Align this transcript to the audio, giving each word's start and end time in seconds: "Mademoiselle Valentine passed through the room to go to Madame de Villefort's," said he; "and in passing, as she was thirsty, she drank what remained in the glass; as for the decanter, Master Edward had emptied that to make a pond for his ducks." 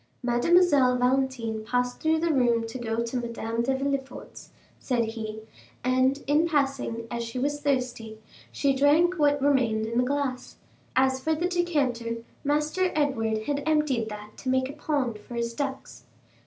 "Mademoiselle 0.23 0.97
Valentine 0.97 1.63
passed 1.63 2.01
through 2.01 2.17
the 2.17 2.33
room 2.33 2.65
to 2.65 2.79
go 2.79 3.03
to 3.03 3.17
Madame 3.17 3.61
de 3.61 3.75
Villefort's," 3.77 4.49
said 4.79 5.05
he; 5.09 5.43
"and 5.83 6.23
in 6.25 6.47
passing, 6.47 7.05
as 7.11 7.23
she 7.23 7.37
was 7.37 7.61
thirsty, 7.61 8.17
she 8.51 8.73
drank 8.73 9.19
what 9.19 9.39
remained 9.39 9.85
in 9.85 9.99
the 9.99 10.03
glass; 10.03 10.55
as 10.95 11.19
for 11.19 11.35
the 11.35 11.47
decanter, 11.47 12.15
Master 12.43 12.91
Edward 12.95 13.43
had 13.43 13.61
emptied 13.67 14.09
that 14.09 14.37
to 14.37 14.49
make 14.49 14.71
a 14.71 14.73
pond 14.73 15.19
for 15.19 15.35
his 15.35 15.53
ducks." 15.53 16.05